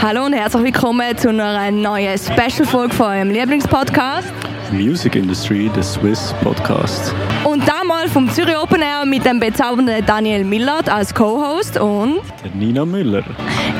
[0.00, 4.32] Hallo und herzlich willkommen zu einer neuen Special-Folge von eurem Lieblingspodcast.
[4.70, 7.12] Music Industry, der Swiss Podcast.
[7.42, 12.50] Und damals vom Zürich Open Air mit dem bezaubernden Daniel Millard als Co-Host und Der
[12.54, 13.24] Nina Müller.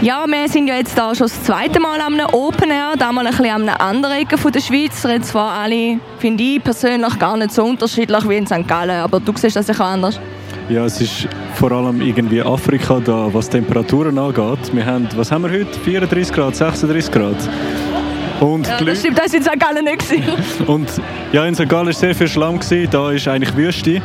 [0.03, 3.37] ja, wir sind ja jetzt da schon das zweite Mal am Open Air, damals ein
[3.37, 5.03] bisschen an einer anderen Ecke von der Schweiz.
[5.05, 8.67] Jetzt zwar alle, finde ich persönlich gar nicht so unterschiedlich wie in St.
[8.67, 10.19] Gallen, aber du siehst das sicher anders.
[10.69, 14.71] Ja, es ist vor allem irgendwie Afrika da, was Temperaturen angeht.
[14.75, 15.79] Wir haben, was haben wir heute?
[15.81, 17.37] 34 Grad, 36 Grad.
[18.41, 19.59] Und, Ja, das stimmt, das war in St.
[19.59, 20.67] Gallen nicht.
[20.69, 20.89] und
[21.33, 21.69] ja, in St.
[21.69, 24.03] Gallen war sehr viel Schlamm, gewesen, da ist eigentlich Wüste.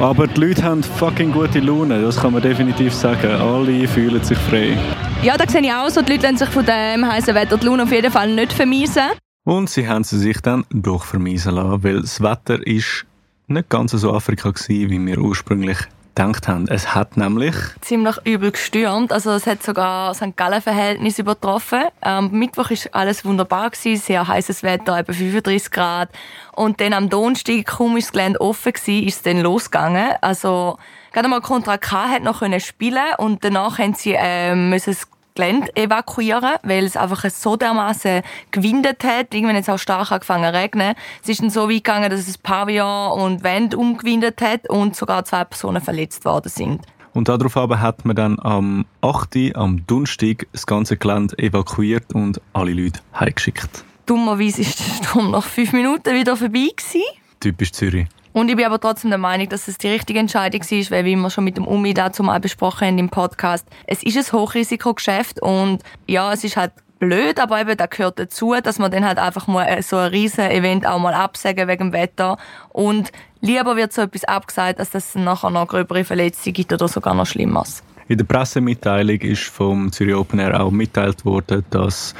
[0.00, 3.28] Aber die Leute haben fucking gute Laune, das kann man definitiv sagen.
[3.28, 4.78] Alle fühlen sich frei.
[5.24, 7.66] Ja, da sehe ich auch so, die Leute lassen sich von dem heißen Wetter die
[7.66, 9.02] Laune auf jeden Fall nicht vermiesen.
[9.44, 13.04] Und sie haben sie sich dann doch vermiesen lassen, weil das Wetter ist
[13.50, 15.78] nicht ganz so Afrika gewesen, wie wir ursprünglich
[16.14, 16.68] gedacht haben.
[16.68, 19.12] Es hat nämlich ziemlich übel gestürmt.
[19.12, 20.36] Also es hat sogar St.
[20.36, 21.84] Gallen Verhältnis übertroffen.
[22.00, 26.10] Am Mittwoch ist alles wunderbar gewesen, sehr heißes Wetter, etwa 35 Grad.
[26.54, 30.14] Und dann am Donnerstag, kaum ist das Gelände offen gewesen, ist es dann losgegangen.
[30.20, 30.78] Also
[31.12, 34.96] gerade mal Contra K hat noch spielen und danach haben sie äh, müssen
[35.34, 39.34] Gelände evakuieren, weil es einfach so dermaßen gewindet hat.
[39.34, 40.94] Irgendwann hat es auch stark angefangen zu regnen.
[41.22, 45.24] Es ist dann so weit gegangen, dass es Pavillon und Wände umgewindet hat und sogar
[45.24, 46.86] zwei Personen verletzt worden sind.
[47.12, 49.54] Und darauf aber hat man dann am 8.
[49.54, 53.84] am Donnerstag das ganze Gelände evakuiert und alle Leute heimgeschickt.
[54.06, 57.02] Dummerweise ist der Sturm nach fünf Minuten wieder vorbei gewesen.
[57.40, 58.06] Typisch Zürich.
[58.32, 61.16] Und ich bin aber trotzdem der Meinung, dass es die richtige Entscheidung war, weil wie
[61.16, 65.42] wir schon mit dem Umi dazu mal besprochen haben im Podcast, es ist ein Hochrisikogeschäft
[65.42, 69.18] und ja, es ist halt blöd, aber eben, da gehört dazu, dass man dann halt
[69.18, 72.36] einfach mal so ein riesen Event auch mal absagen wegen dem Wetter
[72.68, 76.86] und lieber wird so etwas abgesagt, als dass es nachher noch gröbere Verletzungen gibt oder
[76.86, 77.82] sogar noch Schlimmeres.
[78.06, 82.14] In der Pressemitteilung ist vom Zürich Open Air auch mitteilt worden, dass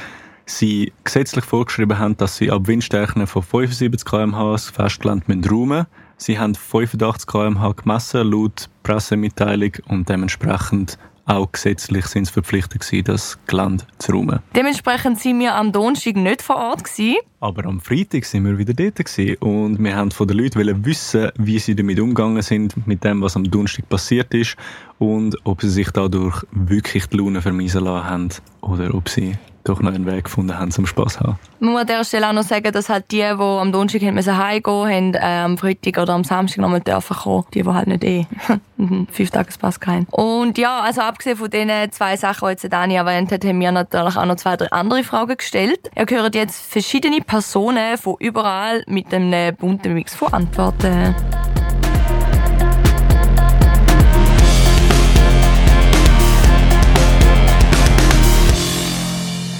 [0.45, 5.87] sie gesetzlich vorgeschrieben haben, dass sie ab Windstärken von 75 km/h das Festland räumen müssen.
[6.23, 13.05] Sie haben 85 km/h gemessen, laut Pressemitteilung, und dementsprechend auch gesetzlich sind sie verpflichtet gewesen,
[13.05, 14.39] das Gelände zu räumen.
[14.55, 17.17] Dementsprechend sind wir am Donnerstag nicht vor Ort gewesen.
[17.39, 21.31] Aber am Freitag sind wir wieder dort gewesen und wir haben von den Leuten wissen,
[21.39, 24.55] wie sie damit umgegangen sind, mit dem, was am Donnerstag passiert ist
[24.99, 28.29] und ob sie sich dadurch wirklich die Laune vermiesen lassen haben
[28.61, 31.37] oder ob sie doch noch einen Weg gefunden haben zum Spass haben.
[31.59, 34.37] Man muss an dieser Stelle auch noch sagen, dass halt die, die am Donnerstag müssen
[34.37, 37.43] heimgehen haben, äh, am Freitag oder am Samstag nochmal dürfen.
[37.53, 38.25] Die, die halt nicht eh
[38.79, 40.07] einen Fünftagespass haben.
[40.11, 43.71] Und ja, also abgesehen von diesen zwei Sachen, die jetzt Dani erwähnt hat, haben wir
[43.71, 45.91] natürlich auch noch zwei, drei andere Fragen gestellt.
[45.95, 51.15] Ihr hört jetzt verschiedene Personen von überall mit einem bunten Mix von Antworten.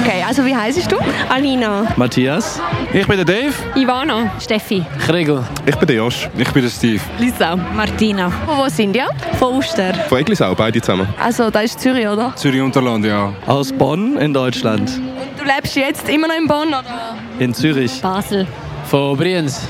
[0.02, 0.98] Okay, also wie heisst du?
[1.30, 1.86] Alina.
[1.96, 2.60] Matthias.
[2.92, 3.54] Ich bin der Dave.
[3.76, 4.32] Ivana.
[4.40, 4.84] Steffi.
[5.06, 5.44] Kriegel.
[5.64, 6.28] Ich bin der Josh.
[6.36, 7.00] Ich bin der Steve.
[7.20, 7.56] Lisa.
[7.56, 8.32] Martina.
[8.32, 9.08] Von wo sind ihr?
[9.38, 9.94] Von Uster.
[10.10, 11.08] Von Eglisau, beide zusammen.
[11.20, 12.34] Also, da ist Zürich, oder?
[12.36, 13.32] Zürich Unterland, ja.
[13.46, 14.90] Aus Bonn in Deutschland.
[14.90, 16.84] Und du lebst jetzt immer noch in Bonn, oder?
[17.38, 18.02] In Zürich.
[18.02, 18.48] Basel.
[18.90, 19.68] Von Brienz.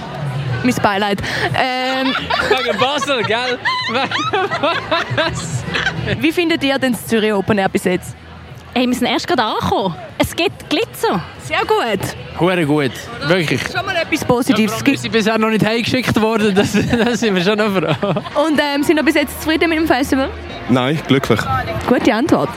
[0.63, 1.21] Mein Beileid.
[1.55, 3.59] Ähm, Wegen Basel, gell?
[6.21, 8.15] wie findet ihr denn das Zürich Open Air bis jetzt?
[8.73, 9.93] Hey, wir sind erst gerade angekommen.
[10.21, 11.19] Es gibt Glitzer.
[11.43, 12.15] Sehr gut.
[12.39, 12.91] Hure gut.
[13.27, 13.61] Wirklich.
[13.75, 14.85] Schon mal etwas Positives.
[14.85, 16.73] Wir sind bisher noch nicht heimgeschickt worden, das,
[17.05, 18.43] das sind wir schon noch froh.
[18.45, 20.29] Und ähm, sind ihr bis jetzt zufrieden mit dem Festival?
[20.69, 21.39] Nein, glücklich.
[21.87, 22.49] Gute Antwort.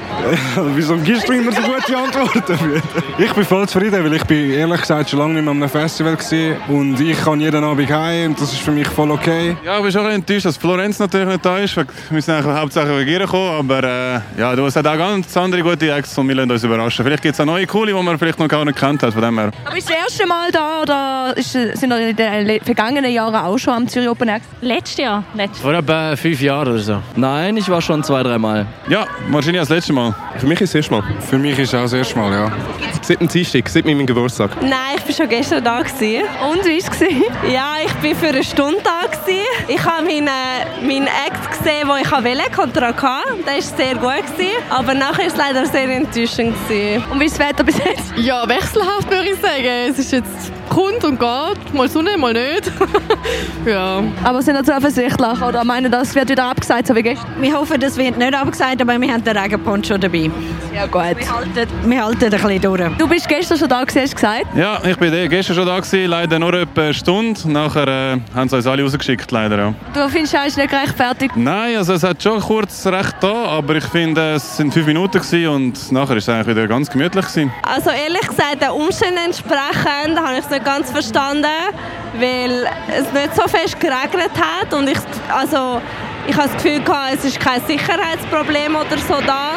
[0.77, 2.83] Wieso gibst du immer so gute Antworten?
[3.19, 6.17] ich bin voll zufrieden, weil ich bin ehrlich gesagt schon lange nicht mehr einem Festival
[6.17, 6.69] war.
[6.69, 9.57] Und ich kann jeden Abend heim und das ist für mich voll okay.
[9.65, 11.77] Ja, ich bin schon enttäuscht, dass Florenz natürlich nicht da ist.
[11.77, 15.63] Wir müssen eigentlich hauptsächlich wegen ihr gekommen, aber äh, ja, du hast auch ganz andere
[15.63, 17.05] gute Acts und wir lassen uns überraschen.
[17.05, 19.23] Vielleicht gibt es auch neue coole, die man vielleicht noch gar nicht kennt hat, von
[19.23, 19.51] dem her.
[19.65, 23.59] Aber ist das erste Mal da oder ist, sind ihr in den vergangenen Jahren auch
[23.59, 24.41] schon am Zürich Open Air?
[24.61, 25.23] Letztes Jahr.
[25.35, 27.03] Letztes Vor etwa fünf Jahren oder so.
[27.15, 28.67] Nein, ich war schon zwei, dreimal.
[28.89, 30.15] Ja, wahrscheinlich das letzte Mal.
[30.39, 31.21] Für mich ist es das erste Mal.
[31.21, 32.53] Für mich ist es auch das erste Mal, ja.
[33.03, 34.51] Seit dem Dienstag, seit meinem Geburtstag.
[34.61, 35.83] Nein, ich war schon gestern da.
[35.83, 36.25] Gewesen.
[36.51, 37.53] Und wie war es?
[37.53, 39.07] Ja, ich war für eine Stunde da.
[39.07, 39.45] Gewesen.
[39.69, 40.29] Ich habe meinen,
[40.83, 43.21] meinen Act gesehen, den ich wollte, Contra K.
[43.47, 44.27] Der war sehr gut.
[44.33, 44.57] Gewesen.
[44.71, 46.55] Aber nachher war es leider sehr enttäuschend.
[46.69, 47.05] Gewesen.
[47.11, 48.15] Und wie ist bis jetzt?
[48.17, 49.91] Ja, wechselhaft würde ich sagen.
[49.91, 51.75] Es ist jetzt kommt und geht.
[51.75, 52.71] Mal Sonne, mal nicht.
[53.67, 54.03] ja.
[54.25, 57.29] Aber sind ihr zuversichtlich oder meinen, das wird wieder abgesagt, so wie gestern?
[57.41, 60.31] Wir hoffen, das wird nicht abgesagt, aber wir haben den Regenponcho dabei.
[60.75, 61.17] Ja gut.
[61.17, 62.97] Wir halten, wir halten ein bisschen durch.
[62.99, 64.47] Du bist gestern schon da, gewesen, hast du gesagt?
[64.57, 67.41] Ja, ich bin gestern schon da gewesen, leider nur etwa eine Stunde.
[67.51, 69.57] Nachher äh, haben sie uns alle rausgeschickt, leider.
[69.57, 69.75] Ja.
[69.95, 71.37] Du findest, es ist nicht gerechtfertigt?
[71.37, 75.21] Nein, also es hat schon kurz recht da, aber ich finde, es sind fünf Minuten
[75.21, 77.53] gewesen und nachher ist es eigentlich wieder ganz gemütlich gewesen.
[77.63, 81.47] Also ehrlich gesagt, den Umständen entsprechend habe ich es nicht ganz verstanden,
[82.19, 85.81] weil es nicht so fest geregnet hat und ich, also
[86.27, 89.53] ich habe das Gefühl gehabt, es ist kein Sicherheitsproblem oder so da.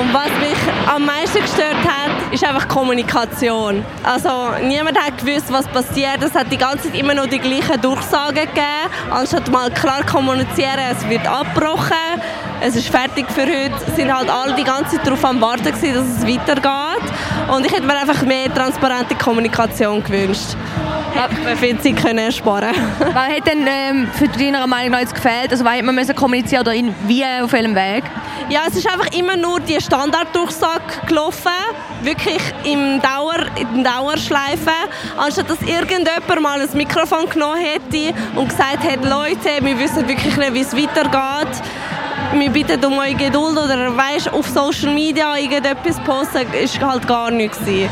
[0.00, 3.84] Und was mich am meisten gestört hat, ist einfach Kommunikation.
[4.02, 6.22] Also niemand hat gewusst, was passiert.
[6.22, 10.80] Es hat die ganze Zeit immer nur die gleichen Durchsagen gegeben, anstatt mal klar kommunizieren,
[10.92, 11.92] es wird abgebrochen,
[12.60, 13.74] es ist fertig für heute.
[13.96, 17.12] Sind halt alle die ganze Zeit darauf am Warten gewesen, dass es weitergeht.
[17.52, 20.56] Und ich hätte mir einfach mehr transparente Kommunikation gewünscht.
[21.82, 25.50] Zeit können ersparen Was hat denn ähm, für deiner Meinung nach jetzt gefehlt?
[25.50, 28.04] Also, was hätte man müssen kommunizieren oder in, wie, auf welchem Weg?
[28.48, 31.52] Ja, es ist einfach immer nur die Standarddurchsage gelaufen,
[32.02, 34.72] wirklich im Dauer, in Dauerschleife,
[35.16, 40.36] anstatt dass irgendjemand mal ein Mikrofon genommen hätte und gesagt hätte, Leute, wir wissen wirklich
[40.36, 41.62] nicht, wie es weitergeht.
[42.32, 47.30] Wir bitten um eure Geduld oder weißt, auf Social Media irgendetwas posten, ist halt gar
[47.30, 47.90] nichts gewesen.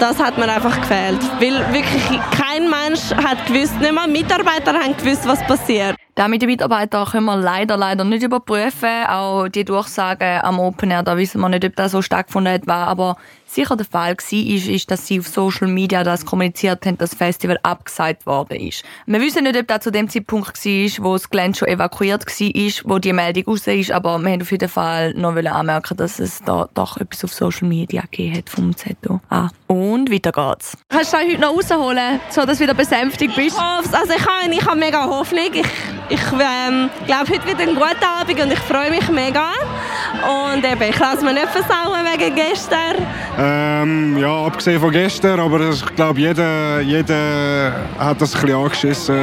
[0.00, 4.96] Das hat mir einfach gefehlt, weil wirklich kein Mensch hat gewusst, nicht mal Mitarbeiter haben
[4.96, 5.96] gewusst, was passiert.
[6.14, 9.06] Da mit den Mitarbeitern können wir leider, leider nicht überprüfen.
[9.08, 12.66] Auch die Durchsagen am Open Air, da wissen wir nicht, ob das so stattgefunden hat,
[12.68, 13.16] war aber
[13.48, 17.10] sicher der Fall war, ist, ist, dass sie auf Social Media das kommuniziert haben, dass
[17.10, 18.84] das Festival abgesagt worden ist.
[19.06, 22.90] Wir wissen nicht, ob das zu dem Zeitpunkt war, wo das Gelände schon evakuiert war,
[22.90, 26.40] wo die Meldung raus ist, aber wir haben auf jeden Fall noch anmerken, dass es
[26.44, 29.20] da doch etwas auf Social Media gegeben hat vom ZO.
[29.30, 29.48] Ah.
[29.66, 30.76] Und weiter geht's.
[30.88, 33.56] Kannst du das heute noch rausholen, so dass du wieder besänftigt bist?
[33.56, 35.50] Ich hoffe Also ich habe, ich habe mega Hoffnung.
[35.52, 35.66] Ich,
[36.08, 39.52] ich ähm, glaube, heute wird ein guter Abend und ich freue mich mega.
[40.22, 42.96] Und eben, ich lasse mir nicht versauen wegen gestern.
[43.38, 49.16] Ähm, ja, abgesehen von gestern, aber ich glaube, jeder, jeder hat das ein bisschen angeschissen.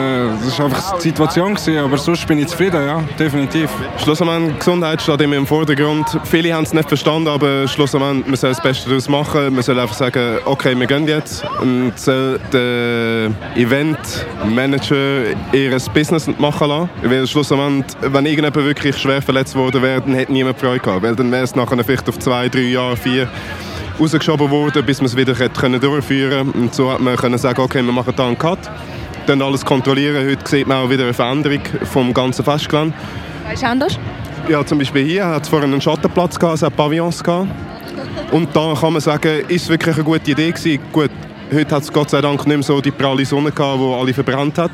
[0.44, 3.70] Das war einfach die Situation, gewesen, aber sonst bin ich zufrieden, ja, definitiv.
[4.02, 6.06] Schlussendlich, Gesundheit steht immer im Vordergrund.
[6.24, 9.54] Viele haben es nicht verstanden, aber schlussendlich, man soll das Beste daraus machen.
[9.54, 11.44] Man soll einfach sagen, okay, wir gehen jetzt.
[11.60, 16.90] Und soll der Eventmanager ihr Business machen lassen.
[17.04, 21.04] Weil schlussendlich, wenn irgendjemand wirklich schwer verletzt worden wäre, dann hätte niemand Freude gehabt.
[21.04, 23.28] Weil dann wäre es nachher vielleicht auf zwei, drei Jahre, vier
[24.00, 26.60] rausgeschoben worden, bis man es wieder können durchführen konnte.
[26.60, 28.60] Und so hat man können sagen, okay, wir machen da einen Cut.
[29.28, 30.30] Dann alles kontrollieren.
[30.30, 31.62] Heute sieht man auch wieder eine Veränderung
[31.92, 32.94] vom ganzen Festgelände.
[33.44, 34.00] Was ist anders?
[34.48, 37.48] Ja, zum Beispiel hier hat es vorhin einen Schattenplatz gehabt, es hat Pavillons gehabt.
[38.32, 40.80] Und da kann man sagen, ist es wirklich eine gute Idee gewesen.
[40.92, 41.10] Gut,
[41.52, 44.14] heute hat es Gott sei Dank nicht mehr so die pralle Sonne gehabt, die alle
[44.14, 44.72] verbrannt hat.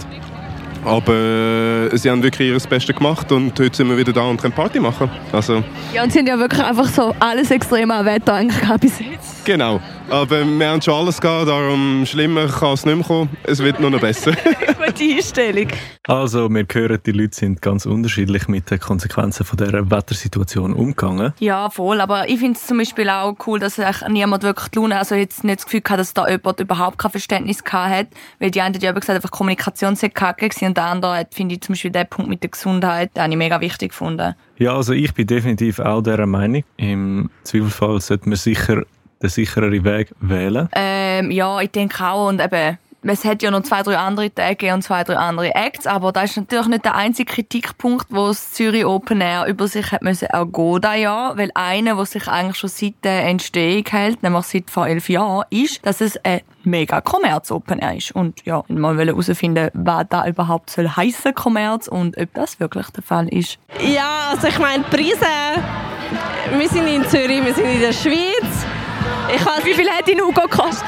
[0.83, 4.41] Aber äh, sie haben wirklich ihr Bestes gemacht und heute sind wir wieder da und
[4.41, 5.09] können Party machen.
[5.31, 5.63] Also,
[5.93, 9.45] Ja, und sie haben ja wirklich einfach so alles extrem am Wetter eigentlich bis jetzt.
[9.45, 9.79] genau.
[10.11, 13.29] Aber wir haben schon alles gehabt, darum schlimmer kann es nicht mehr kommen.
[13.43, 14.33] Es wird nur noch besser.
[14.85, 15.67] Gute Einstellung.
[16.05, 21.33] Also, wir hören, die Leute sind ganz unterschiedlich mit den Konsequenzen von dieser Wettersituation umgegangen.
[21.39, 22.01] Ja, voll.
[22.01, 25.15] Aber ich finde es zum Beispiel auch cool, dass sich niemand wirklich die Laune, also
[25.15, 28.07] jetzt nicht das Gefühl hat, dass da jemand überhaupt kein Verständnis hat.
[28.39, 30.65] Weil die einen haben ja gesagt, einfach Kommunikation sei kacke gewesen.
[30.65, 33.31] Und der andere hat, finde ich, zum Beispiel den Punkt mit der Gesundheit, den habe
[33.31, 34.35] ich mega wichtig gefunden.
[34.57, 36.63] Ja, also ich bin definitiv auch dieser Meinung.
[36.75, 38.83] Im Zweifelsfall sollte man sicher
[39.21, 40.69] den sichereren Weg wählen.
[40.73, 42.29] Ähm, ja, ich denke auch.
[42.29, 45.87] Und eben, es hat ja noch zwei, drei andere Tage und zwei, drei andere Acts,
[45.87, 49.91] aber das ist natürlich nicht der einzige Kritikpunkt, wo das Zürich Open Air über sich
[49.91, 54.21] hat müssen ergehen das Jahr, weil einer, der sich eigentlich schon seit der Entstehung hält,
[54.21, 58.11] nämlich seit vor elf Jahren, ist, dass es ein mega Kommerz Open Air ist.
[58.11, 62.87] Und ja, wir wollen herausfinden, was da überhaupt soll heissen Kommerz und ob das wirklich
[62.91, 63.57] der Fall ist.
[63.79, 65.25] Ja, also ich meine, die Preise,
[66.55, 68.65] wir sind in Zürich, wir sind in der Schweiz.
[69.41, 70.85] Ich has, Wie viel hat dein Hugo gekostet?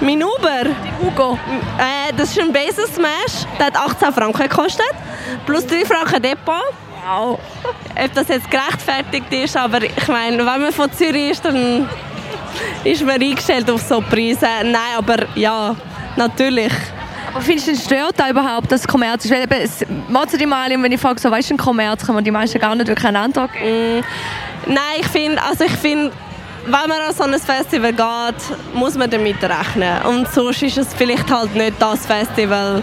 [0.00, 0.64] mein Uber,
[1.00, 1.38] Hugo?
[1.78, 4.90] äh, das ist ein Basis Smash, der hat 18 Franken gekostet,
[5.46, 6.54] plus 3 Franken Depot.
[7.06, 7.38] Wow.
[7.94, 11.88] Ob das jetzt gerechtfertigt ist, aber ich meine, wenn man von Zürich ist, dann
[12.82, 14.48] ist man eingestellt auf so Preise.
[14.64, 15.76] Nein, aber ja,
[16.16, 16.72] natürlich.
[17.32, 19.30] Aber findest du, stört da überhaupt, dass es Kommerz ist?
[19.30, 19.84] Weil eben, es
[20.38, 22.74] die mal, wenn ich frage, so, weißt du, ein Kommerz, können wir die meisten gar
[22.74, 24.00] nicht wirklich eine Antwort geben.
[24.00, 24.04] Mm,
[24.66, 26.12] Nein, ich finde, also ich finde,
[26.64, 30.02] wenn man an so ein Festival geht, muss man damit rechnen.
[30.08, 32.82] Und sonst ist es vielleicht halt nicht das Festival,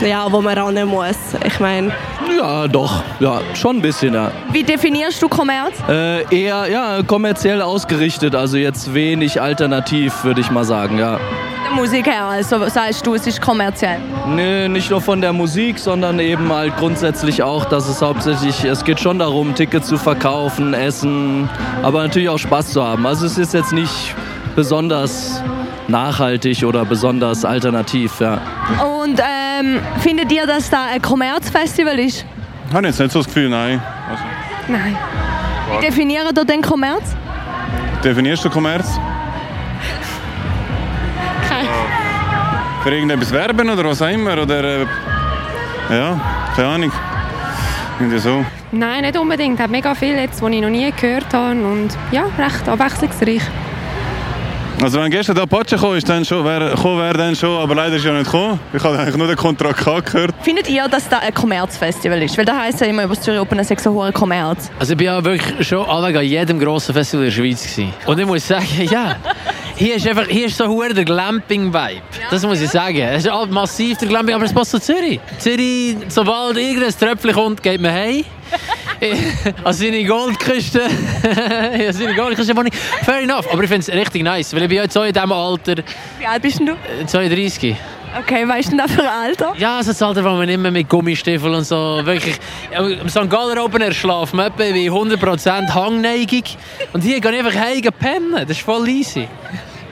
[0.00, 1.16] ja, wo man ran muss.
[1.44, 1.92] Ich meine...
[2.36, 3.02] Ja, doch.
[3.20, 4.30] Ja, schon ein bisschen, ja.
[4.50, 5.74] Wie definierst du Kommerz?
[5.88, 11.18] Äh, eher ja, kommerziell ausgerichtet, also jetzt wenig alternativ, würde ich mal sagen, ja.
[11.74, 13.98] Musik her, also sagst du, es ist kommerziell?
[14.28, 18.84] Nee, nicht nur von der Musik, sondern eben halt grundsätzlich auch, dass es hauptsächlich, es
[18.84, 21.48] geht schon darum, Tickets zu verkaufen, essen,
[21.82, 23.06] aber natürlich auch Spaß zu haben.
[23.06, 24.14] Also es ist jetzt nicht
[24.54, 25.42] besonders
[25.88, 28.40] nachhaltig oder besonders alternativ, ja.
[29.02, 32.24] Und ähm, findet ihr, dass da ein Kommerzfestival ist?
[32.68, 33.82] Ich habe jetzt nicht so das Gefühl, nein.
[34.10, 34.22] Also,
[34.68, 34.96] Nein.
[35.80, 37.14] Wie definieren ihr den Kommerz?
[38.02, 38.98] definierst du Kommerz?
[42.82, 44.42] Für irgendetwas werben oder was auch immer?
[44.42, 44.86] Oder, äh,
[45.90, 46.20] ja,
[46.56, 46.92] keine Ahnung.
[48.00, 48.44] Irgendwie so.
[48.72, 49.54] Nein, nicht unbedingt.
[49.54, 53.42] Es hat mega viel jetzt, was ich noch nie gehört habe und ja, recht abwechslungsreich.
[54.82, 57.94] Also wenn gestern der Apache gekommen ist, dann schon, wär, wäre dann schon, aber leider
[57.94, 58.58] ist er ja nicht gekommen.
[58.72, 60.34] Ich habe eigentlich nur den Kontrakt gehört.
[60.42, 62.36] Findet ihr, dass da ein Kommerzfestival ist?
[62.36, 64.72] Weil da heisst ja immer über das Zürich Open, sei so hoher Kommerz.
[64.80, 67.94] Also ich bin ja wirklich schon alle an jedem grossen Festival in der Schweiz gewesen.
[68.06, 69.14] Und ich muss sagen, ja,
[69.76, 72.00] hier ist einfach, hier ist so hure der Glamping-Vibe.
[72.30, 72.98] Das muss ich sagen.
[72.98, 75.20] Es ist all massiv der Glamping, aber es passt zu Zürich.
[75.38, 78.24] Zürich, sobald irgendein Tröpfchen kommt, geht man heim.
[79.64, 80.82] An seine Goldküste.
[80.84, 82.70] An seine Goldküste wohne.
[83.02, 85.32] Fair enough, aber ich finde es richtig nice, weil ich bin jetzt so in diesem
[85.32, 85.76] Alter,
[86.18, 86.72] Wie alt bist du?
[86.72, 87.74] äh, 32.
[88.18, 89.54] Okay, weißt du denn für Alter?
[89.56, 92.36] Ja, also das Alter, wo man immer mit Gummistiefeln und so wirklich...
[92.76, 93.28] Am St.
[93.28, 96.44] Galler Open Air schlafen wir etwa bei 100% Hangneigung.
[96.92, 98.32] Und hier gehe ich einfach heim pennen.
[98.32, 99.28] Das ist voll easy.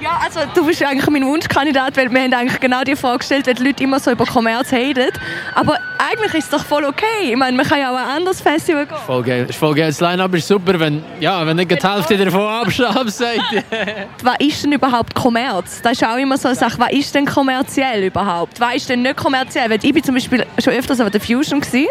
[0.01, 3.47] Ja, also du bist eigentlich mein Wunschkandidat, weil wir haben eigentlich genau die Frage gestellt,
[3.47, 5.11] weil die Leute immer so über Kommerz reden.
[5.55, 7.05] Aber eigentlich ist es doch voll okay.
[7.25, 8.97] Ich meine, man kann ja auch ein anderes Festival gehen.
[9.05, 9.47] Voll geil.
[9.49, 9.89] Ist voll geil.
[9.89, 13.41] Das Line-Up ist super, wenn, ja, wenn nicht die Hälfte davon abs- absagt.
[14.23, 15.83] Was ist denn überhaupt Kommerz?
[15.83, 18.59] Das ist auch immer so eine Sache, was ist denn kommerziell überhaupt?
[18.59, 19.69] Was ist denn nicht kommerziell?
[19.69, 21.87] Weil ich bin zum Beispiel schon öfters auf der Fusion gewesen,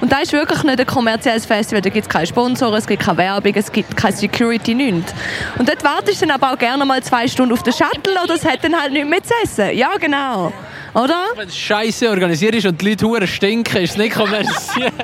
[0.00, 1.80] und da ist wirklich nicht ein kommerzielles Festival.
[1.80, 5.12] Da gibt es keine Sponsoren, es gibt keine Werbung, es gibt keine Security, nichts.
[5.58, 8.34] Und dort wartest du dann aber auch gerne mal zwei Stunden auf den Shuttle oder
[8.34, 9.76] es hat dann halt nichts mehr zu essen.
[9.76, 10.52] Ja, genau.
[10.94, 11.26] Oder?
[11.36, 14.90] Wenn es scheiße organisiert ist und die Leute hure stinken, ist es nicht kommerziell.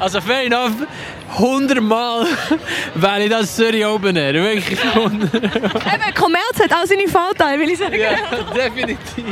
[0.00, 0.74] Also fair enough,
[1.36, 2.24] hundertmal
[2.94, 4.34] wähle ich das Zürich Open Air.
[4.34, 7.98] Wirklich Eben, Kommerz hat auch seine Vorteile, will ich sagen.
[7.98, 8.14] Ja,
[8.54, 9.24] definitiv.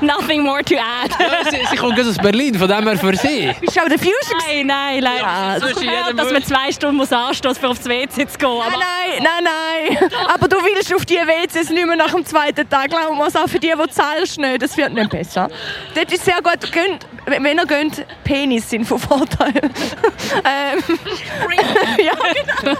[0.00, 1.12] Nothing more to add.
[1.18, 3.52] Ja, sie, sie kommt aus Berlin, von dem her für sie.
[3.60, 4.14] Bist du auch der Fusion?
[4.46, 5.22] Nein, nein, leider.
[5.22, 8.48] Ja, gehört, jedem dass man zwei Stunden muss anstehen, um aufs WC zu gehen.
[8.48, 10.10] Nein, Aber nein, nein, nein.
[10.32, 12.90] Aber willst auf die WCs nicht mehr nach dem zweiten Tag.
[12.90, 14.62] Glaub mir, auch für die, die zahlst, nicht.
[14.62, 15.48] Das wird nicht besser.
[15.94, 19.52] Dort ist sehr gut, gönnt, wenn ihr gönnt, Penis sind von Vorteil.
[19.54, 20.82] ähm,
[22.04, 22.12] ja,
[22.60, 22.76] genau.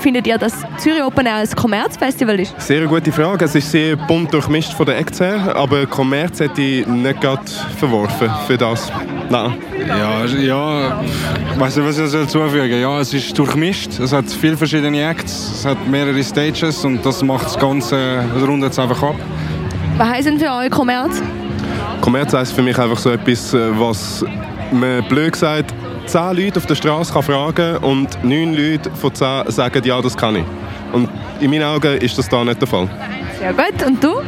[0.00, 2.60] Findet ihr, dass Zürich Open Air ein Kommerzfestival ist?
[2.60, 3.44] Sehr gute Frage.
[3.44, 7.42] Es ist sehr bunt durchmischt von den Acts her, aber Kommerz hätte ich nicht gerade
[7.78, 8.92] verworfen für das.
[9.30, 9.54] Nein.
[9.88, 11.00] Ja, ja,
[11.54, 12.80] ich weiß nicht, was ich dazu zufügen soll.
[12.80, 13.98] Ja, es ist durchmischt.
[13.98, 18.72] Es hat viele verschiedene Acts, es hat mehrere Stages und das macht das Ganze, rundet
[18.72, 19.16] es einfach ab.
[19.96, 21.22] Was heisst denn für euch Kommerz?
[22.00, 24.24] Kommerz heisst für mich einfach so etwas, äh, was
[24.72, 25.74] man blöd gesagt
[26.06, 30.16] zehn Leute auf der Straße kann fragen und neun Leute von zehn sagen, ja, das
[30.16, 30.44] kann ich.
[30.92, 31.08] Und
[31.40, 32.88] in meinen Augen ist das da nicht der Fall.
[33.38, 33.86] Sehr gut.
[33.86, 34.22] Und du?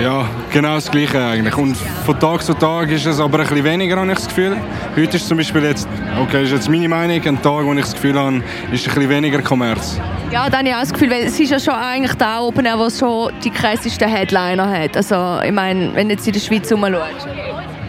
[0.00, 1.56] Ja, genau das Gleiche eigentlich.
[1.56, 4.56] Und von Tag zu Tag ist es aber ein bisschen weniger, habe ich das Gefühl.
[4.96, 5.88] Heute ist zum Beispiel jetzt,
[6.20, 8.42] okay, ist jetzt meine Meinung, ein Tag, wo ich das Gefühl habe, ist
[8.88, 9.98] ein bisschen weniger Kommerz.
[10.30, 12.64] Ja, dann habe ich auch das Gefühl, weil es ist ja schon eigentlich der Open
[12.64, 14.96] Air, der schon die krassesten Headliner hat.
[14.96, 17.28] Also, ich meine, wenn du jetzt in der Schweiz rumschaust.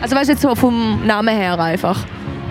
[0.01, 1.99] Also, weißt du, jetzt so vom Namen her einfach.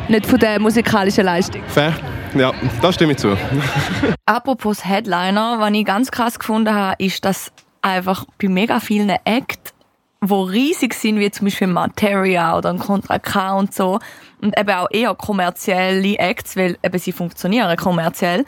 [0.08, 1.62] Nicht von der musikalischen Leistung.
[1.68, 1.94] Fair?
[2.34, 3.36] Ja, da stimme ich zu.
[4.26, 7.52] Apropos Headliner, was ich ganz krass gefunden habe, ist, dass
[7.82, 9.74] einfach bei mega vielen Acts,
[10.22, 13.98] die riesig sind, wie zum Beispiel Materia oder ein Contra K und so,
[14.42, 18.44] und eben auch eher kommerzielle Acts, weil eben sie funktionieren kommerziell,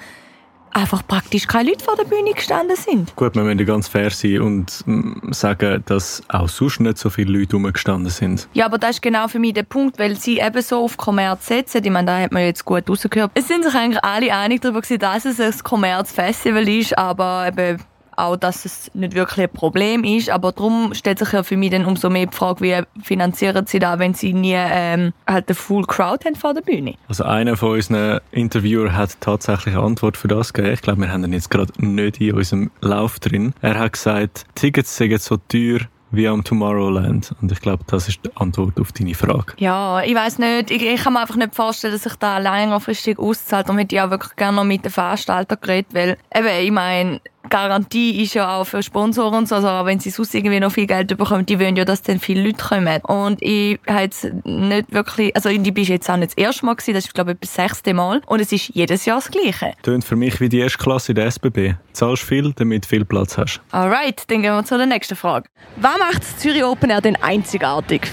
[0.74, 3.14] einfach praktisch keine Leute vor der Bühne gestanden sind.
[3.16, 7.38] Gut, wir müssen ganz fair sein und mm, sagen, dass auch sonst nicht so viele
[7.38, 8.48] Leute rumgestanden sind.
[8.52, 11.46] Ja, aber das ist genau für mich der Punkt, weil sie eben so auf Kommerz
[11.46, 11.82] setzen.
[11.84, 13.30] Ich meine, da hat man jetzt gut rausgehört.
[13.34, 17.78] Es sind sich eigentlich alle einig darüber gewesen, dass es ein Kommerzfestival ist, aber eben
[18.16, 20.30] auch, dass es nicht wirklich ein Problem ist.
[20.30, 23.78] Aber darum stellt sich ja für mich dann umso mehr die Frage, wie finanzieren sie
[23.78, 26.94] da, wenn sie nie ähm, halt eine Full Crowd haben vor der Bühne.
[27.08, 30.74] Also einer von unseren Interviewer hat tatsächlich eine Antwort für das gegeben.
[30.74, 33.54] Ich glaube, wir haben ihn jetzt gerade nicht in unserem Lauf drin.
[33.60, 35.80] Er hat gesagt, Tickets sind so teuer
[36.16, 37.34] wie am Tomorrowland.
[37.40, 39.54] Und ich glaube, das ist die Antwort auf deine Frage.
[39.58, 40.70] Ja, ich weiß nicht.
[40.70, 43.68] Ich, ich kann mir einfach nicht vorstellen, dass sich da längerfristig auszahlt.
[43.68, 47.20] Und hätte ich auch wirklich gerne noch mit den Veranstaltern geredet, weil eben, ich meine,
[47.50, 50.72] Garantie ist ja auch für Sponsoren und so, also auch wenn sie sonst irgendwie noch
[50.72, 53.00] viel Geld bekommen, die wollen ja, dass dann viele Leute kommen.
[53.02, 56.66] Und ich habe jetzt nicht wirklich, also in die bist jetzt auch nicht das erste
[56.66, 58.22] Mal gewesen, das ist glaube ich das sechste Mal.
[58.26, 59.72] Und es ist jedes Jahr das Gleiche.
[59.82, 61.74] Tönt für mich wie die erste Klasse in der SBB.
[61.92, 63.60] Zahlst viel, damit du viel Platz hast.
[63.70, 65.48] Alright, dann gehen wir zu der nächsten Frage.
[65.76, 68.08] Was macht das Zürich Open Air denn einzigartig?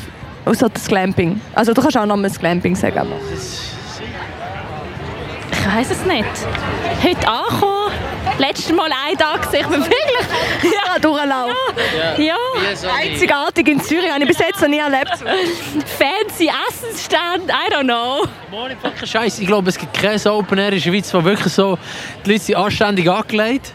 [0.46, 1.40] Außer das Glamping.
[1.54, 3.08] Also du kannst auch noch mal das Glamping sagen.
[5.52, 6.26] Ich weiß es nicht.
[7.04, 7.81] Heute angekommen,
[8.42, 11.56] letztes Mal einen Tag gesehen, ich bin wirklich ja, durchlaufen.
[12.18, 12.24] Ja.
[12.24, 12.36] ja.
[13.00, 15.12] Einzigartig in Zürich, habe ich bis jetzt noch nie erlebt.
[15.98, 18.26] Fancy Essensstand, I don't know.
[19.04, 21.78] Scheiße, ich glaube, es gibt kein Open Air in der Schweiz, wo wirklich so
[22.26, 23.74] die Leute sind anständig angelegt.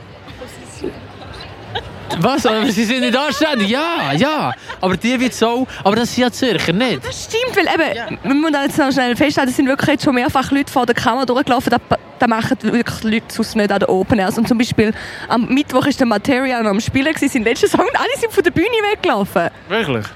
[2.19, 2.47] Was?
[2.47, 3.69] Aber sie sind nicht anständig?
[3.69, 4.53] Ja, ja.
[4.81, 5.67] Aber die wird so.
[5.83, 7.05] Aber das sind ja Zürcher nicht.
[7.05, 10.15] Das stimmt, weil eben, wir müssen jetzt noch schnell festhalten, es sind wirklich jetzt schon
[10.15, 11.73] mehrfach Leute vor der Kamera durchgelaufen.
[12.19, 14.39] Da, machen wirklich Leute sonst nicht an der Open Airs.
[14.39, 14.93] Und zum Beispiel
[15.29, 18.43] am Mittwoch ist der Material am Spielen gewesen, sein letzter Song und alle sind von
[18.43, 19.51] der Bühne weggelaufen.
[19.69, 20.07] Wirklich?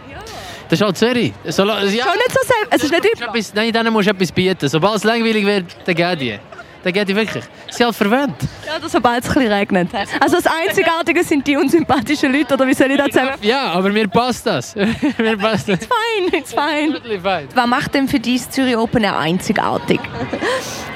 [0.69, 1.33] Das ist halt Zürich.
[1.47, 1.81] So, ja.
[1.83, 3.43] Schon nicht so sehr, es ist nicht übel.
[3.55, 4.69] Nein, denen musst du etwas bieten.
[4.69, 6.39] Sobald es langweilig wird, dann geht die.
[6.83, 7.45] Dann geht die wirklich.
[7.71, 8.35] Sie halt verwöhnt.
[8.67, 9.89] Ja, oder sobald es ein bisschen regnet.
[10.19, 13.35] Also das Einzigartige sind die unsympathischen Leute, oder wie soll ich das sagen?
[13.43, 14.75] Ja, aber mir passt das.
[15.19, 15.81] mir passt das.
[15.81, 17.21] It's fine, it's fine.
[17.21, 17.49] fine.
[17.55, 20.01] Was macht denn für dich das Zürich Open Air einzigartig?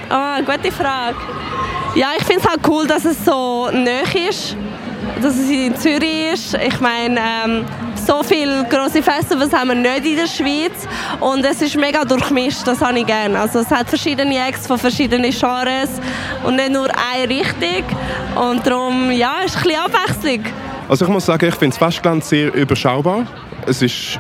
[0.09, 1.17] Ah, gute Frage.
[1.95, 4.57] Ja, ich finde es halt cool, dass es so nah ist.
[5.21, 6.55] Dass es in Zürich ist.
[6.55, 7.65] Ich meine, ähm,
[8.07, 10.87] so viele grosse Festivals haben wir nicht in der Schweiz.
[11.21, 13.39] Und es ist mega durchmischt, das habe ich gerne.
[13.39, 15.91] Also es hat verschiedene Acts von verschiedenen Genres
[16.45, 17.85] und nicht nur eine Richtung.
[18.35, 20.45] Und darum, ja, ist ein bisschen Abwechslung.
[20.89, 23.27] Also ich muss sagen, ich finde das Festgelände sehr überschaubar.
[23.67, 24.19] Es ist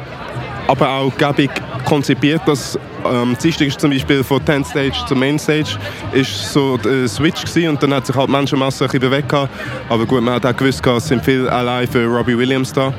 [0.66, 1.50] aber auch gäbig
[1.84, 5.76] konzipiert, dass ähm, Dienstag ist zum Beispiel von 10 Stage zur Main Stage
[6.12, 9.34] ist so der Switch gewesen, und dann hat sich halt Menschenmasse ein bisschen bewegt.
[9.34, 12.94] Aber gut, man hat auch gewusst, es sind viele allein für Robbie Williams da.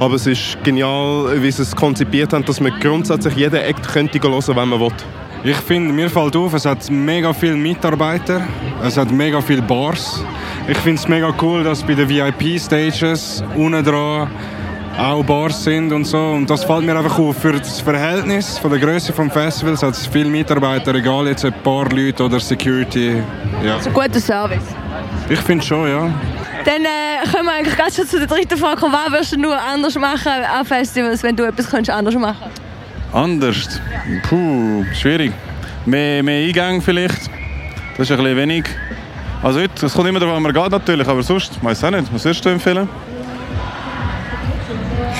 [0.00, 4.20] Aber es ist genial, wie sie es konzipiert haben, dass man grundsätzlich jeden Act könnte
[4.20, 4.92] hören, wenn man will.
[5.44, 8.40] Ich finde, mir fällt auf, es hat mega viele Mitarbeiter,
[8.82, 10.24] es hat mega viele Bars.
[10.66, 14.30] Ich finde es mega cool, dass bei den VIP-Stages unten dran
[14.98, 16.18] auch Bars sind und so.
[16.18, 17.36] Und das fällt mir einfach auf.
[17.36, 21.52] Für das Verhältnis von der Größe des Festivals hat es viele Mitarbeiter, egal jetzt ein
[21.62, 23.22] paar Leute oder Security.
[23.62, 23.76] Ja.
[23.76, 24.64] Das ist ein guter Service.
[25.28, 26.10] Ich finde schon, ja.
[26.64, 28.92] Dann äh, können wir eigentlich ganz schon zu der dritten Frage kommen.
[28.92, 32.50] Was würdest du nur anders machen an Festivals, wenn du etwas könntest anders machen
[33.12, 33.80] Anders?
[34.28, 35.32] Puh, schwierig.
[35.84, 37.30] Mehr, mehr Eingänge vielleicht.
[37.96, 38.64] Das ist ein bisschen wenig.
[39.42, 41.90] Also heute, es kommt immer darauf an, man geht natürlich, aber sonst, weiß ich auch
[41.90, 42.12] nicht.
[42.14, 42.88] Was würdest du empfehlen?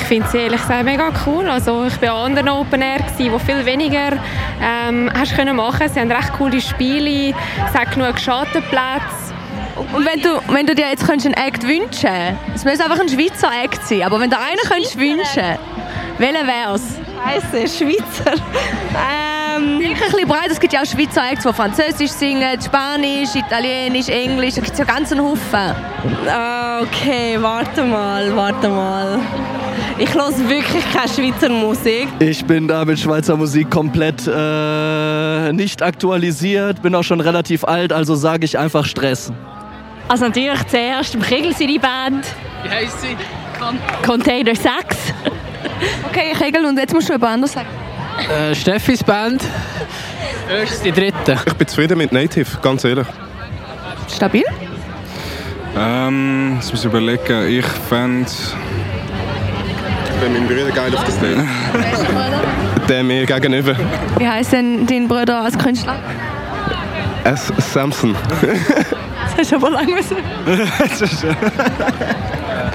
[0.04, 1.48] Ich finde sie ehrlich gesagt mega cool.
[1.48, 4.12] Also ich war an anderen Open Air, die viel weniger
[4.60, 5.88] ähm, hast können machen.
[5.88, 7.34] Sie haben recht coole Spiele,
[7.66, 9.32] es hat genug Schattenplätze.
[9.94, 13.48] Und wenn du, wenn du dir jetzt einen Act wünschen es müsste einfach ein Schweizer
[13.64, 15.58] Act sein, aber wenn du einen könntest wünschen
[16.18, 16.98] welcher wäre es?
[17.50, 18.34] Scheiße, Schweizer.
[19.56, 23.34] Ähm, Denk ein bisschen breit, es gibt ja auch Schweizer Acts, die Französisch singen, Spanisch,
[23.34, 25.74] Italienisch, Englisch, da gibt es ja ganz einen Haufen.
[26.82, 29.18] Okay, warte mal, warte mal.
[29.98, 32.08] Ich höre wirklich keine Schweizer Musik.
[32.18, 37.92] Ich bin da mit Schweizer Musik komplett äh, nicht aktualisiert, bin auch schon relativ alt,
[37.92, 39.32] also sage ich einfach Stress.
[40.08, 42.26] Also natürlich zuerst im Kegel seine Band.
[42.62, 43.16] Wie heisst sie?
[43.58, 44.96] Con Container 6.
[46.08, 47.68] okay, Kegel, und jetzt musst du etwas anderes sagen.
[48.30, 49.42] Äh, Steffis Band.
[50.50, 51.38] Erst die dritte.
[51.46, 53.06] Ich bin zufrieden mit Native, ganz ehrlich.
[54.14, 54.44] Stabil?
[55.76, 57.48] Ähm, jetzt muss ich überlegen.
[57.48, 58.30] Ich fände...
[60.14, 61.48] Ich bin meinem Bruder geil auf das Ding.
[62.88, 63.74] Der mir gegenüber.
[64.18, 65.96] Wie heisst denn dein Bruder als Künstler?
[67.24, 67.52] S.
[67.72, 68.14] Samson.
[68.40, 70.16] das hast du aber lange müssen.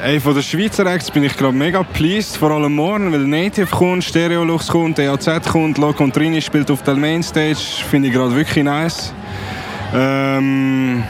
[0.04, 3.68] Ey, von den Schweizer Acts bin ich glaube mega pleased, vor allem morgen, weil Native
[3.68, 7.58] kommt, Stereolux kommt, EAZ kommt, Loco und Trini spielt auf der Mainstage,
[7.90, 9.14] finde ich gerade wirklich nice.
[9.94, 11.04] Ähm,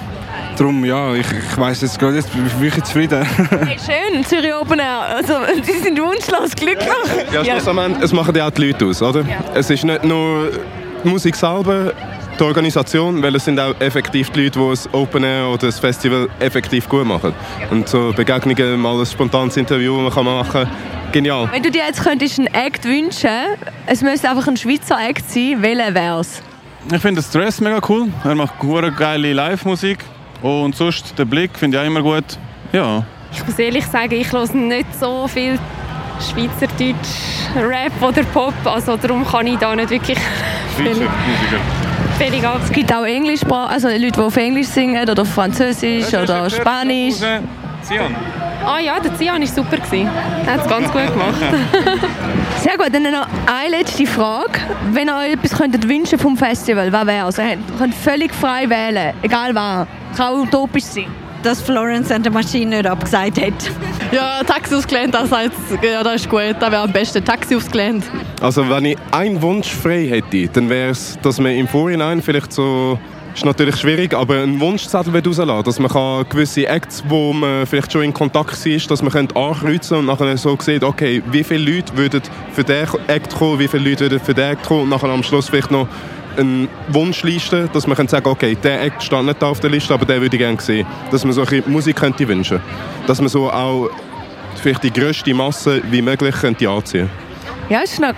[0.59, 3.23] darum, ja, ich, ich weiss jetzt gerade, jetzt bin ich zufrieden.
[3.65, 5.33] hey, schön, Zürich Open Air, also
[5.67, 6.87] die sind wunschlos glücklich.
[7.33, 9.21] Ja, schlussendlich, es machen ja auch die Leute aus, oder?
[9.21, 9.39] Ja.
[9.53, 10.51] Es ist nicht nur
[11.03, 11.93] die Musik selber,
[12.37, 15.79] die Organisation, weil es sind auch effektiv die Leute, die das Open Air oder das
[15.79, 17.33] Festival effektiv gut machen.
[17.69, 20.71] Und so Begegnungen, mal ein spontanes Interview, das man machen kann,
[21.11, 21.49] genial.
[21.51, 23.29] Wenn du dir jetzt könntest einen Act wünschen,
[23.85, 26.41] es müsste einfach ein Schweizer Act sein, welcher wäre es?
[26.91, 28.07] Ich finde Stress mega cool.
[28.23, 29.99] Er macht eine geile Live-Musik.
[30.41, 32.23] Und sonst, den Blick finde ich auch immer gut.
[32.71, 33.03] Ja.
[33.31, 35.59] Ich muss ehrlich sagen, ich höre nicht so viel
[36.19, 38.53] Schweizerdeutsch, Rap oder Pop.
[38.65, 40.17] Also darum kann ich da nicht wirklich
[40.77, 41.07] viel...
[42.21, 47.15] Es gibt auch Englisch, also Leute, die auf Englisch singen oder auf Französisch oder Spanisch.
[47.81, 48.13] Zion.
[48.65, 49.77] Ah ja, der Zion war super.
[50.45, 51.39] Er hat es ganz gut gemacht.
[52.57, 54.59] Sehr gut, dann noch eine letzte Frage.
[54.91, 57.39] Wenn ihr euch etwas könntet wünschen vom Festival, was wäre es?
[57.39, 59.87] Also, ihr könnt völlig frei wählen, egal was.
[60.15, 61.07] Kann auch utopisch sein.
[61.43, 63.71] Dass Florence and the Machine nicht abgesagt hat.
[64.11, 66.55] Ja, Taxi aufs Gelände, das, heißt, ja, das ist gut.
[66.59, 67.23] Das wäre am besten.
[67.23, 68.05] Taxi aufs Gelände.
[68.41, 72.51] Also wenn ich einen Wunsch frei hätte, dann wäre es, dass man im Vorhinein vielleicht
[72.51, 72.99] so
[73.39, 77.91] ist natürlich schwierig, aber einen Wunschzettel rauslassen dass man kann gewisse Acts, wo man vielleicht
[77.91, 81.75] schon in Kontakt ist, dass man könnte ankreuzen und nachher so sieht, okay, wie viele
[81.75, 84.89] Leute würden für diesen Act kommen, wie viele Leute würden für diesen Act kommen und
[84.89, 85.87] nachher am Schluss vielleicht noch
[86.39, 90.05] eine Wunschliste, dass man kann sagen okay, der Act steht nicht auf der Liste, aber
[90.05, 90.87] den würde ich gerne sehen.
[91.11, 92.59] Dass man so ein bisschen Musik könnte wünschen.
[93.07, 93.89] Dass man so auch
[94.55, 97.09] vielleicht die grösste Masse wie möglich könnte anziehen
[97.69, 98.13] Ja, das ist noch,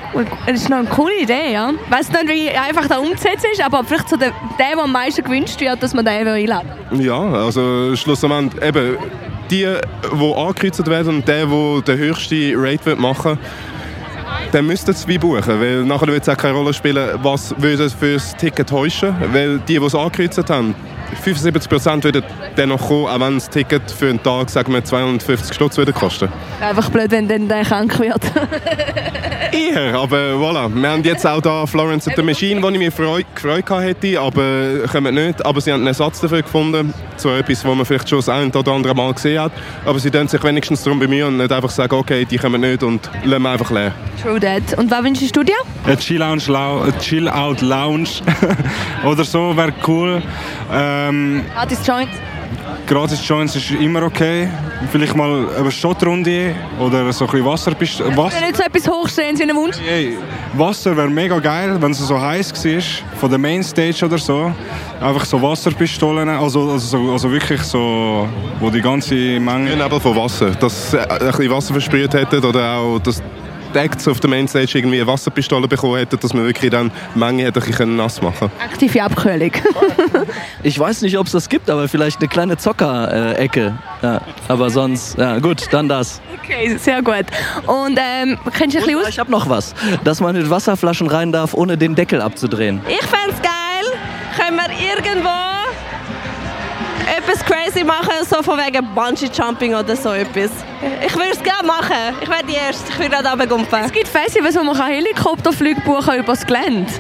[0.45, 1.71] das ist eine coole Idee, ja.
[1.71, 4.91] Ich weiss nicht, wie einfach da umzusetzen ist, aber vielleicht so der, der, der am
[4.91, 8.97] meisten gewünscht wird, dass man den einladen Ja, also schlussendlich eben
[9.49, 9.67] die,
[10.13, 13.47] die angekreuzt werden und der, der den höchsten Rate machen will,
[14.51, 17.89] dann müssten sie wie buchen, weil nachher wird es auch keine Rolle spielen, was würde
[17.89, 20.75] für das Ticket täuschen, weil die, die es angekreuzt haben,
[21.25, 22.23] 75% würden
[22.55, 25.93] dann noch kommen, auch wenn das Ticket für einen Tag, sagen wir, 250 Stutz würde
[25.93, 26.29] kosten.
[26.59, 28.21] Einfach blöd, wenn dann der krank wird.
[29.51, 30.69] Eher, aber voilà.
[30.73, 34.19] Wir haben jetzt auch da Florence and the Machine, wo ich mir Freude, gefreut hätte,
[34.19, 35.45] aber kommen nicht.
[35.45, 38.51] Aber sie haben einen Ersatz dafür gefunden, so etwas, was man vielleicht schon das ein
[38.51, 39.51] oder andere Mal gesehen hat.
[39.85, 42.81] Aber sie tun sich wenigstens darum bemühen und nicht einfach sagen, okay, die kommen nicht
[42.83, 43.93] und lassen wir einfach leer.
[44.21, 44.77] True that.
[44.77, 45.55] Und was wünschst du dir?
[45.85, 47.29] Eine Chill-Out Chill
[47.61, 48.09] Lounge
[49.05, 50.21] oder so wäre cool.
[50.71, 52.15] Ähm, Gratis Joints?
[52.87, 54.49] Gratis Joints ist immer okay.
[54.91, 58.17] Vielleicht mal eine Shotrunde oder so ein bisschen Wasserpistole.
[58.17, 58.35] Was?
[58.35, 59.77] Wenn nicht so etwas hochstehen, Sie einen Wunsch?
[59.85, 60.17] Hey,
[60.53, 62.81] Wasser wäre mega geil, wenn es so heiß war,
[63.19, 64.51] von der Mainstage oder so.
[64.99, 68.27] Einfach so Wasserpistolen, also, also, also wirklich so,
[68.59, 69.75] wo die ganze Menge...
[69.75, 73.21] Nebel von Wasser, dass ein bisschen Wasser versprüht hätten oder auch, dass
[73.75, 77.61] Acts auf der Mainstage irgendwie eine Wasserpistole bekommen hätten, dass man wirklich dann Menge hätte
[77.67, 79.51] ich nass machen Aktive Abkühlung.
[80.63, 83.77] ich weiß nicht, ob es das gibt, aber vielleicht eine kleine Zocker-Ecke.
[84.01, 86.21] Ja, aber sonst, ja gut, dann das.
[86.43, 87.25] Okay, sehr gut.
[87.67, 91.31] Und ähm, kennst du ein bisschen Ich habe noch was, dass man mit Wasserflaschen rein
[91.31, 92.81] darf, ohne den Deckel abzudrehen.
[92.87, 93.99] Ich fände es geil,
[94.37, 95.50] können wir irgendwo
[97.17, 100.51] etwas crazy machen, so von wegen Bungee Jumping oder so etwas.
[101.05, 102.15] Ich würde es gerne machen.
[102.21, 102.91] Ich werde die Erste.
[102.91, 103.83] Ich will gerade runtergumpen.
[103.83, 106.91] Es gibt Festivals, wo man Helikopterflüge buchen kann über das Gelände.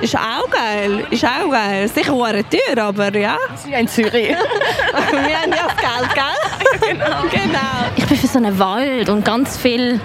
[0.00, 1.06] Ist auch geil.
[1.10, 1.86] Ist auch geil.
[1.88, 3.36] Sicher eine teuer, aber ja.
[3.62, 4.12] Sie in Zürich.
[4.12, 6.88] Wir haben ja das Geld, gell?
[6.92, 7.22] genau.
[7.30, 7.58] genau.
[7.96, 10.00] Ich bin für so einen Wald und ganz viel...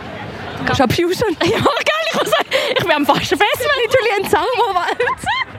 [0.75, 1.37] Schabuschen?
[1.43, 2.05] Ja, geil.
[2.09, 5.54] Ich, muss sagen, ich bin am falschen Festival natürlich ein Zauberwald.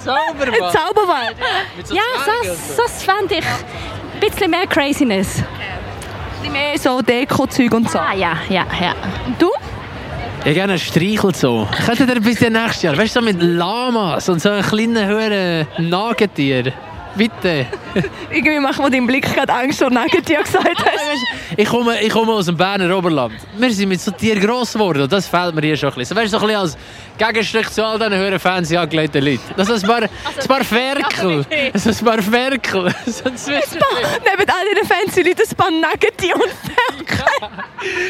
[0.00, 0.62] Ein Zauberwald?
[0.62, 1.36] Ein Zauberwald.
[1.84, 2.02] So ja,
[2.44, 5.38] das, das fände ich ein bisschen mehr Craziness.
[5.38, 5.44] Ein
[6.38, 7.98] bisschen mehr so Deko-Zeug und so.
[7.98, 8.94] Ah, ja, ja, ja.
[9.26, 9.50] Und du?
[10.44, 11.68] Ja, gerne Streichel so.
[11.84, 15.66] Könntet ihr bis nächstes Jahr, weißt du, so mit Lamas und so einen kleinen, höheren
[15.78, 16.72] Nagetier.
[17.16, 17.66] Bitte.
[18.30, 21.24] Irgendwie macht mir dein Blick gerade Angst, und Nagetier gesagt hast.
[21.56, 23.34] ich, komme, ich komme aus dem Berner Oberland.
[23.56, 26.16] Wir sind mit so Tieren gross geworden und das fehlt mir hier schon ein bisschen.
[26.16, 26.76] So, weißt du, so ein bisschen als
[27.18, 29.40] Gegenstück zu all diesen höheren fancy angelegten Leuten.
[29.56, 31.44] Das ist ein paar, ein paar Ferkel.
[31.72, 32.84] Das ist ein paar Ferkel.
[33.04, 37.24] Neben all diesen fancy Leuten ein paar Nagetier und Ferkel.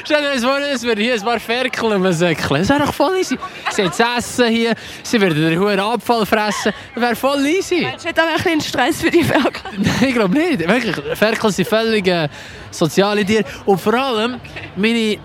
[0.05, 2.59] Stell dir vor, es würden hier ein paar Ferkel im Säckchen.
[2.59, 3.39] Das wäre doch voll easy.
[3.71, 6.73] Sie haben essen hier, sie würden den hohen Abfall fressen.
[6.95, 7.83] Das wäre voll easy.
[7.83, 9.63] Meinst du auch ein bisschen Stress für die Ferkel?
[9.79, 10.61] Nein, ich glaube nicht.
[10.61, 12.29] Wirklich, Ferkel sind völlig äh,
[12.71, 13.45] soziale Tiere.
[13.67, 14.37] Und vor allem,
[14.77, 15.17] meine,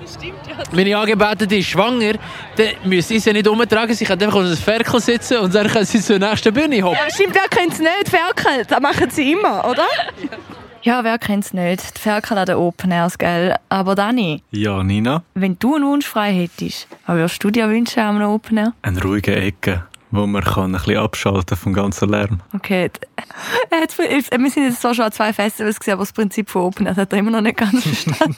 [0.72, 2.14] meine Angebetete ist schwanger,
[2.56, 3.94] dann müssen sie sie nicht umtragen.
[3.96, 6.98] Sie können einfach auf einem Ferkel sitzen und dann können sie zur nächsten Bühne hoppen.
[7.04, 8.10] Ja, stimmt, wer kennt es nicht?
[8.10, 9.86] Ferkel, das machen sie immer, oder?
[10.82, 11.98] Ja, wer kennt es nicht?
[11.98, 13.56] Die Ferkel an den Open Airs, gell?
[13.70, 15.24] Aber Dani, Ja, Nina?
[15.34, 18.74] wenn du einen Wunsch frei hättest, was würdest du dir wünschen an einem Open Air?
[18.84, 22.42] Eine ruhige Ecke, wo man kann ein bisschen abschalten vom ganzen Lärm.
[22.54, 22.90] Okay.
[23.70, 26.64] Er hat, wir sind jetzt zwar schon an zwei Festivals gesehen, aber das Prinzip von
[26.64, 28.38] Open Air hat er immer noch nicht ganz verstanden.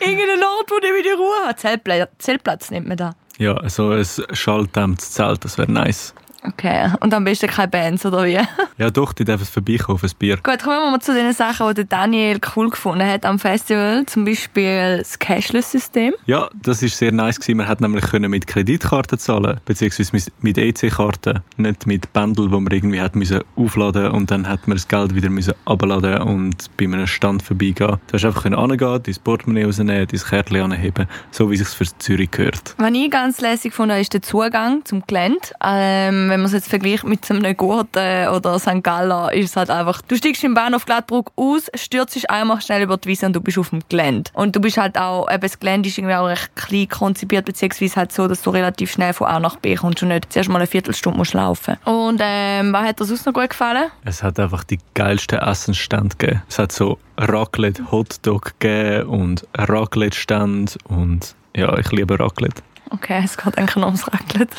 [0.00, 1.60] Irgendein Ort, wo der wieder Ruhe hat.
[1.60, 3.14] Zeltplatz, Zeltplatz nimmt man da.
[3.38, 6.14] Ja, so ein schalldämmtes Zelt, das wäre nice.
[6.44, 6.90] Okay.
[7.00, 8.38] Und am besten keine Bands, oder wie?
[8.78, 10.38] Ja doch, die dürfen vorbeikommen auf ein Bier.
[10.42, 14.04] Gut, kommen wir mal zu den Sachen, die der Daniel cool gefunden hat am Festival.
[14.06, 16.14] Zum Beispiel das Cashless-System.
[16.26, 17.58] Ja, das ist sehr nice gewesen.
[17.58, 22.72] Man hat nämlich können mit Kreditkarten zahlen, beziehungsweise mit- EC-Karten, nicht mit Bändel, wo man
[22.72, 26.84] irgendwie hat müssen aufladen und dann hat man das Geld wieder müssen abladen und bei
[26.86, 27.98] einem Stand vorbeigehen.
[28.08, 31.98] Du hast einfach angehen, dein Portemonnaie rausnehmen, dein Kärtchen anheben, so wie es sich für
[31.98, 32.74] Zürich gehört.
[32.78, 35.38] Was ich ganz lässig fand, ist der Zugang zum Gelände.
[35.62, 38.82] Ähm, wenn man es jetzt vergleicht mit einem Gurten oder St.
[38.82, 42.96] Gallen, ist es halt einfach, du steigst im Bahnhof Gladbruck aus, stürzt einmal schnell über
[42.96, 44.30] die Wiese und du bist auf dem Gelände.
[44.32, 47.96] Und du bist halt auch, eben das Gelände ist irgendwie auch recht klein konzipiert, beziehungsweise
[47.96, 50.56] halt so, dass du relativ schnell von A nach B kommst und nicht zuerst mal
[50.56, 51.76] eine Viertelstunde musst laufen.
[51.84, 53.90] Und ähm, was hat dir sonst noch gut gefallen?
[54.04, 56.42] Es hat einfach die geilsten Essensstände gegeben.
[56.48, 62.62] Es hat so Raclette Hotdog gegeben und Raclette-Stand und ja, ich liebe Raclette.
[62.92, 64.56] Okay, es geht eigentlich noch ums Raclette.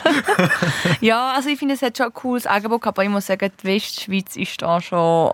[1.01, 3.67] ja, also ich finde, es hat schon ein cooles Angebot, aber ich muss sagen, die
[3.67, 5.31] Westschweiz ist da schon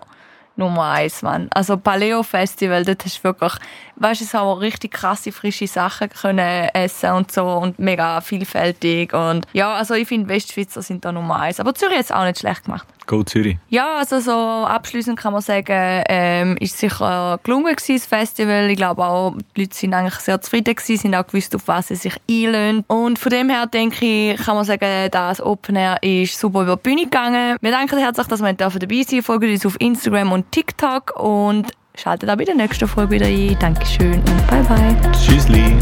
[0.56, 1.48] Nummer eins, Mann.
[1.52, 3.54] Also Paleo Festival, dort hast du wirklich,
[3.96, 9.14] weißt du, es haben richtig krasse, frische Sachen können essen und so und mega vielfältig
[9.14, 11.58] und ja, also ich finde Westschweizer sind da Nummer eins.
[11.58, 12.86] Aber Zürich hat es auch nicht schlecht gemacht.
[13.10, 13.58] Go Zürich.
[13.70, 18.70] Ja, also so abschließend kann man sagen, ähm, ist sicher gelungen gewesen, das Festival.
[18.70, 21.88] Ich glaube auch, die Leute sind eigentlich sehr zufrieden gewesen, sind auch gewusst, auf was
[21.88, 22.84] sie sich einlösen.
[22.86, 26.76] Und von dem her denke ich, kann man sagen, das Open Air ist super über
[26.76, 27.56] die Bühne gegangen.
[27.60, 29.22] Wir danken herzlich, dass wir dabei sein dürfen.
[29.22, 33.56] Folgt uns auf Instagram und TikTok und schaltet auch bei der nächsten Folge wieder ein.
[33.58, 34.96] Dankeschön und bye bye.
[35.12, 35.76] Tschüssli.